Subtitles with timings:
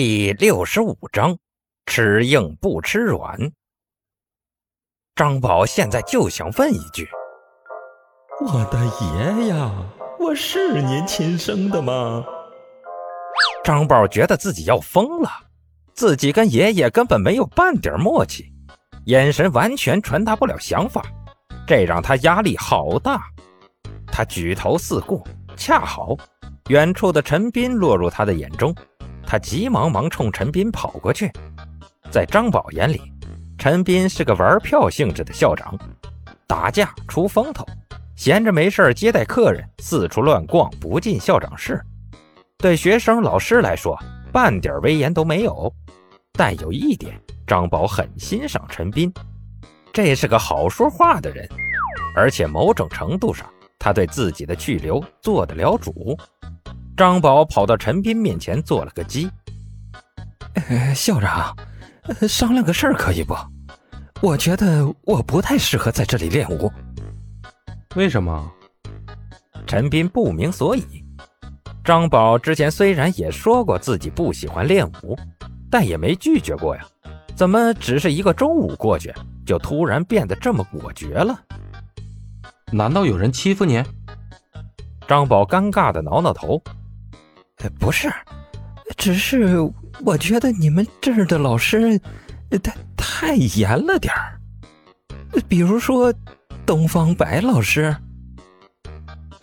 [0.00, 1.36] 第六十五章，
[1.86, 3.36] 吃硬不吃软。
[5.16, 7.08] 张宝现在就想问一句
[8.46, 9.72] ：“我的爷呀，
[10.20, 12.24] 我是您亲生的吗？”
[13.64, 15.28] 张宝觉得自己要疯了，
[15.94, 18.52] 自己跟爷爷根本没有半点默契，
[19.06, 21.02] 眼神完全传达不了想法，
[21.66, 23.20] 这让他压力好大。
[24.06, 25.26] 他举头四顾，
[25.56, 26.16] 恰好
[26.68, 28.72] 远处的陈斌落入他的眼中。
[29.30, 31.30] 他急忙忙冲陈斌跑过去，
[32.10, 32.98] 在张宝眼里，
[33.58, 35.78] 陈斌是个玩票性质的校长，
[36.46, 37.62] 打架出风头，
[38.16, 41.78] 闲着没事接待客人，四处乱逛，不进校长室，
[42.56, 43.98] 对学生老师来说
[44.32, 45.70] 半点威严都没有。
[46.32, 47.14] 但有一点，
[47.46, 49.12] 张宝很欣赏陈斌，
[49.92, 51.46] 这是个好说话的人，
[52.16, 53.46] 而且某种程度上，
[53.78, 56.16] 他对自己的去留做得了主。
[56.98, 59.30] 张宝跑到陈斌面前做了个揖
[60.96, 61.56] ：“校长，
[62.28, 63.36] 商量个事儿可以不？
[64.20, 66.68] 我觉得我不太适合在这里练武。
[67.94, 68.50] 为什么？”
[69.64, 70.84] 陈斌不明所以。
[71.84, 75.16] 张宝之前虽然也说过自己不喜欢练武，
[75.70, 76.84] 但也没拒绝过呀。
[77.36, 79.14] 怎么只是一个中午过去，
[79.46, 81.40] 就突然变得这么果决了？
[82.72, 83.84] 难道有人欺负你？
[85.06, 86.60] 张宝尴尬的挠挠头。
[87.78, 88.12] 不是，
[88.96, 89.58] 只是
[90.04, 91.98] 我觉得你们这儿的老师
[92.62, 94.38] 太太严了点儿。
[95.48, 96.12] 比如说，
[96.64, 97.94] 东方白老师，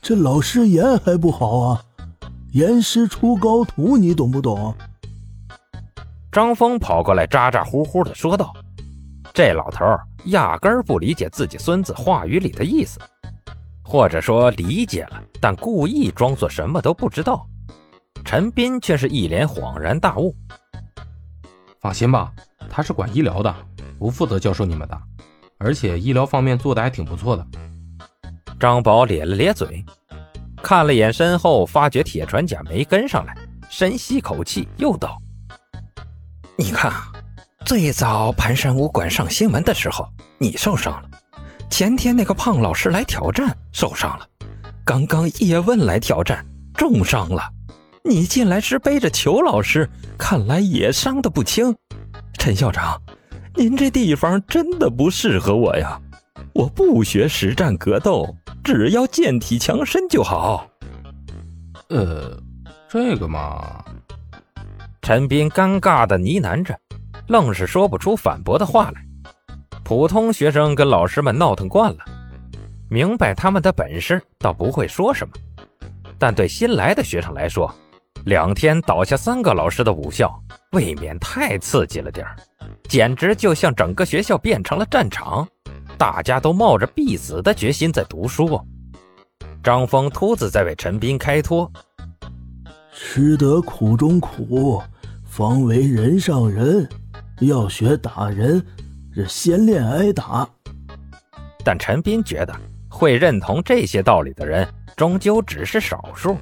[0.00, 1.82] 这老师严还不好啊？
[2.52, 4.74] 严师出高徒，你懂不懂？
[6.30, 8.52] 张峰跑过来，咋咋呼呼的说道
[9.34, 9.84] ：“这老头
[10.26, 12.98] 压根儿不理解自己孙子话语里的意思，
[13.82, 17.46] 或者说理解了，但故意装作什么都不知道。”
[18.24, 20.34] 陈斌却是一脸恍然大悟。
[21.80, 22.32] 放心吧，
[22.70, 23.54] 他是管医疗的，
[23.98, 24.98] 不负责教授你们的，
[25.58, 27.46] 而且医疗方面做的还挺不错的。
[28.58, 29.84] 张宝咧了咧嘴，
[30.62, 33.36] 看了眼身后，发觉铁船甲没跟上来，
[33.68, 35.20] 深吸口气，又道
[36.56, 36.90] ：“你看，
[37.66, 40.08] 最早盘山武馆上新闻的时候，
[40.38, 41.08] 你受伤了；
[41.68, 44.24] 前天那个胖老师来挑战，受伤了；
[44.84, 47.42] 刚刚叶问来挑战，重伤了。”
[48.06, 49.88] 你进来时背着裘老师，
[50.18, 51.74] 看来也伤得不轻。
[52.34, 53.00] 陈校长，
[53.56, 55.98] 您这地方真的不适合我呀！
[56.52, 60.68] 我不学实战格斗，只要健体强身就好。
[61.88, 62.38] 呃，
[62.90, 63.82] 这个嘛……
[65.00, 66.78] 陈斌尴尬的呢喃着，
[67.28, 69.00] 愣是说不出反驳的话来。
[69.82, 72.04] 普通学生跟老师们闹腾惯了，
[72.90, 75.32] 明白他们的本事，倒不会说什么。
[76.18, 77.74] 但对新来的学生来说，
[78.24, 80.34] 两天倒下三个老师的武校，
[80.72, 82.34] 未免太刺激了点儿，
[82.88, 85.46] 简直就像整个学校变成了战场，
[85.98, 88.58] 大家都冒着必死的决心在读书。
[89.62, 91.70] 张峰秃子在为陈斌开脱
[92.94, 94.82] ：“吃得苦中苦，
[95.24, 96.88] 方为人上人。
[97.40, 98.64] 要学打人，
[99.14, 100.48] 这先练挨打。”
[101.62, 102.54] 但陈斌觉得，
[102.88, 106.38] 会认同这些道理的人，终究只是少数。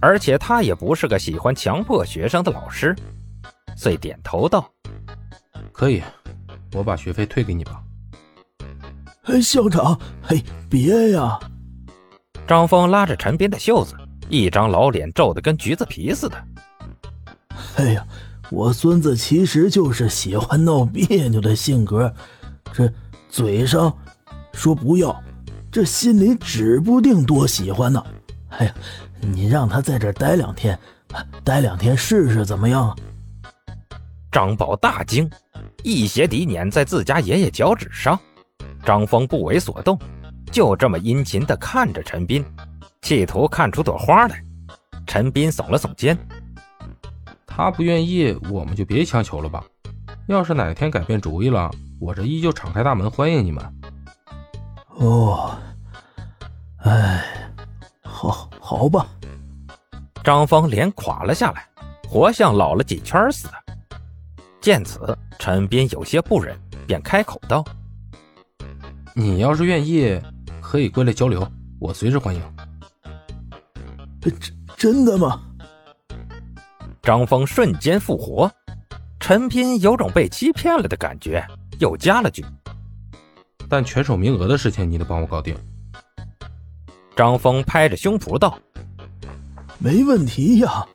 [0.00, 2.94] 而且他也不是个喜欢强迫学生的老师，
[3.76, 4.70] 遂点头道
[5.72, 6.02] ：“可以，
[6.72, 7.82] 我把学费退给你吧。”
[9.24, 11.38] 哎，校长，嘿，别呀！
[12.46, 13.94] 张峰拉着陈斌的袖子，
[14.30, 16.44] 一张老脸皱得跟橘子皮似的。
[17.76, 18.06] 哎呀，
[18.50, 22.10] 我孙子其实就是喜欢闹别扭的性格，
[22.72, 22.90] 这
[23.28, 23.94] 嘴上
[24.54, 25.14] 说不要，
[25.70, 28.02] 这心里指不定多喜欢呢。
[28.48, 28.74] 哎呀！
[29.20, 30.78] 你让他在这待两天，
[31.44, 32.96] 待两天试试怎么样？
[34.30, 35.28] 张宝大惊，
[35.82, 38.18] 一鞋底碾在自家爷爷脚趾上。
[38.84, 39.98] 张峰不为所动，
[40.52, 42.44] 就这么殷勤地看着陈斌，
[43.02, 44.42] 企图看出朵花来。
[45.06, 46.16] 陈斌耸了耸肩，
[47.46, 49.64] 他不愿意，我们就别强求了吧。
[50.26, 53.64] 要是哪天改变主意了，我这依旧敞开大门欢迎你们。
[54.96, 55.56] 哦，
[56.78, 57.27] 哎。
[58.68, 59.08] 好，吧。
[60.22, 61.66] 张峰脸垮了下来，
[62.06, 63.54] 活像老了几圈似的。
[64.60, 66.54] 见此，陈斌有些不忍，
[66.86, 67.64] 便开口道
[69.16, 70.20] ：“你要是愿意，
[70.60, 72.42] 可以过来交流，我随时欢迎。”
[74.20, 74.38] 真
[74.76, 75.40] 真的吗？
[77.02, 78.52] 张峰瞬间复活，
[79.18, 81.42] 陈斌有种被欺骗了的感觉，
[81.78, 82.44] 又加了句
[83.66, 85.56] ：“但全手名额的事情，你得帮我搞定。”
[87.18, 88.56] 张峰拍着胸脯道
[89.80, 90.86] ：“没问题呀，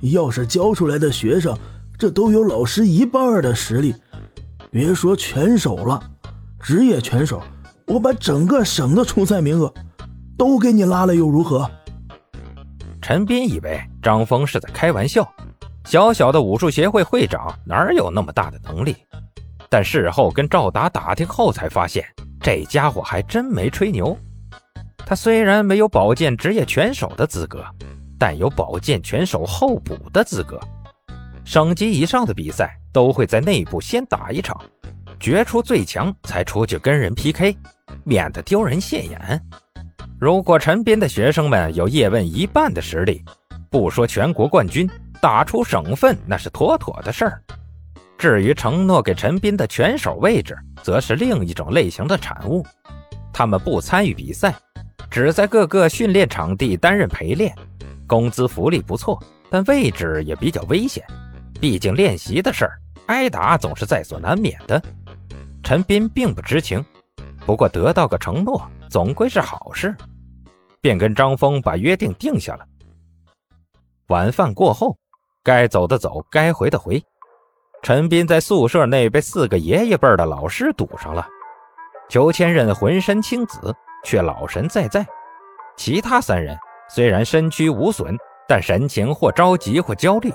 [0.00, 1.54] 要是教出来的学生
[1.98, 3.94] 这都有老师一半的实力，
[4.70, 6.02] 别说拳手了，
[6.58, 7.42] 职业拳手，
[7.88, 9.70] 我把整个省的初赛名额
[10.38, 11.70] 都给你拉了又如何？
[13.02, 15.30] 陈斌以为张峰是在开玩笑，
[15.84, 18.96] 小小的武术协会会长哪有那么大的能力？
[19.68, 22.02] 但事后跟赵达打听后才发现，
[22.40, 24.18] 这家伙还真没吹牛。
[25.06, 27.64] 他虽然没有保荐职业拳手的资格，
[28.18, 30.58] 但有保健拳手候补的资格。
[31.44, 34.60] 省级以上的比赛都会在内部先打一场，
[35.20, 37.56] 决出最强才出去跟人 PK，
[38.02, 39.40] 免得丢人现眼。
[40.18, 43.24] 如果陈斌的学生们有叶问一半的实力，
[43.70, 47.40] 不说全国冠军，打出省份那是妥妥的事儿。
[48.18, 52.66] 至于承诺给陈斌的拳手位置，则是另一种类型的产物。
[53.32, 54.52] 他们不参与比赛，
[55.16, 57.56] 只在各个训练场地担任陪练，
[58.06, 59.18] 工资福利不错，
[59.48, 61.02] 但位置也比较危险。
[61.58, 64.82] 毕竟练习的事儿，挨打总是在所难免的。
[65.64, 66.84] 陈斌并不知情，
[67.46, 68.60] 不过得到个承诺，
[68.90, 69.96] 总归是好事，
[70.82, 72.66] 便跟张峰把约定定下了。
[74.08, 74.94] 晚饭过后，
[75.42, 77.02] 该走的走，该回的回。
[77.82, 81.26] 陈斌在宿舍内被四个爷爷辈的老师堵上了。
[82.06, 83.74] 裘千仞浑身青紫，
[84.06, 85.02] 却老神在在；
[85.76, 86.56] 其他三人
[86.88, 88.16] 虽然身躯无损，
[88.46, 90.32] 但神情或着急或焦虑。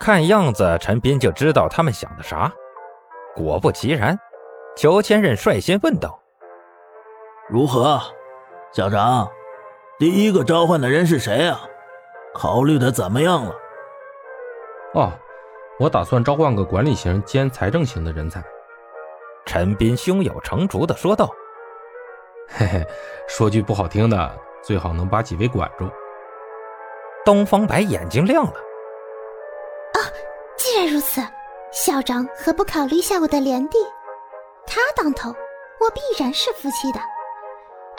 [0.00, 2.50] 看样子，陈斌就知道他们想的啥。
[3.36, 4.18] 果不其然，
[4.74, 6.18] 裘千仞率先问道
[7.50, 8.00] ：“如何，
[8.72, 9.28] 校长？
[9.98, 11.60] 第一个召唤的人是谁啊？
[12.32, 13.54] 考虑的怎么样了
[14.94, 15.12] ？”“哦，
[15.78, 18.42] 我打算召唤个管理型兼财政型的人才。”
[19.44, 21.30] 陈斌胸有成竹地说道。
[22.48, 22.86] “嘿嘿，
[23.28, 25.88] 说句不好听的，最好能把几位管住。”
[27.24, 28.52] 东方白眼睛亮了。
[29.92, 30.00] 啊
[30.56, 31.20] 既然如此，
[31.70, 33.78] 校长何不考虑一下我的连弟？
[34.66, 35.30] 他当头，
[35.78, 37.00] 我必然是服气的。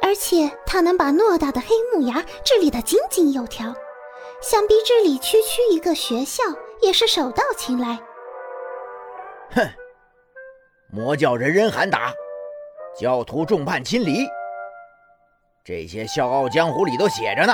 [0.02, 3.74] 而且他能把偌大的黑木崖治理得井井有条，
[4.42, 6.44] 想必治理区区一个学校
[6.82, 8.00] 也是手到擒来。
[9.52, 9.70] 哼，
[10.92, 12.14] 魔教人人喊打，
[12.98, 14.26] 教徒众叛亲离，
[15.64, 17.54] 这些笑傲江湖里都写着呢。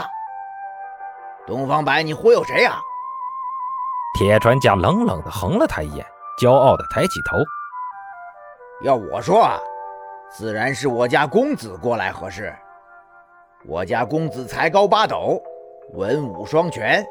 [1.45, 2.81] 东方白，你忽悠谁呀？
[4.17, 6.05] 铁船甲冷冷地横了他一眼，
[6.39, 7.37] 骄傲地抬起头。
[8.81, 9.59] 要我说啊，
[10.31, 12.55] 自然是我家公子过来合适。
[13.67, 15.41] 我家公子才高八斗，
[15.93, 17.05] 文武双全，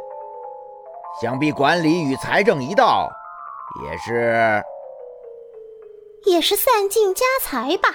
[1.21, 3.11] 想必管理与财政一道，
[3.85, 4.63] 也是
[6.25, 7.89] 也是散尽家财吧。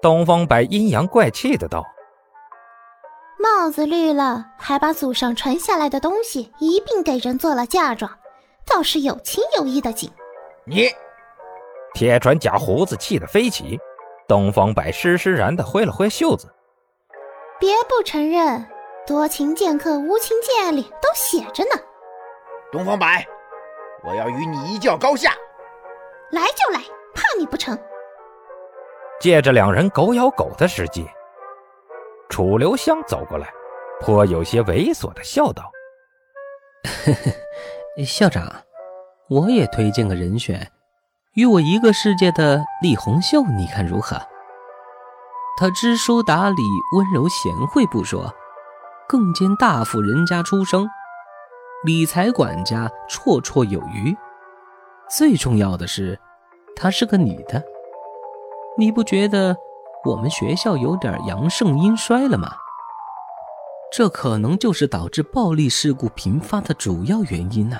[0.00, 1.84] 东方白阴阳怪气的道。
[3.38, 8.10] 帽子绿了，还把祖上传下来的东西一并给人做了嫁妆，
[8.66, 10.10] 倒是有情有义的紧。
[10.64, 10.88] 你，
[11.94, 13.78] 铁船假胡子气得飞起，
[14.26, 16.52] 东方白施施然的挥了挥袖子。
[17.58, 18.66] 别不承认，
[19.06, 21.80] 多情剑客无情剑里都写着呢。
[22.70, 23.26] 东方白，
[24.04, 25.32] 我要与你一较高下。
[26.30, 26.80] 来就来，
[27.14, 27.76] 怕你不成？
[29.20, 31.06] 借着两人狗咬狗的时机。
[32.28, 33.48] 楚留香走过来，
[34.00, 35.70] 颇有些猥琐的笑道
[37.06, 37.12] ：“呵
[37.96, 38.52] 呵校长，
[39.28, 40.70] 我也推荐个人选，
[41.34, 44.20] 与我一个世界的李红秀，你看如何？
[45.58, 46.62] 他知书达理、
[46.96, 48.32] 温柔贤惠不说，
[49.08, 50.86] 更兼大富人家出生，
[51.82, 54.16] 理财管家绰绰有余。
[55.10, 56.16] 最重要的是，
[56.76, 57.64] 她是个女的，
[58.78, 59.54] 你不觉得？”
[60.06, 62.48] 我们学校有点阳盛阴衰了吗？
[63.92, 67.76] 这可能就是导致暴力事故频发的主要原因呢。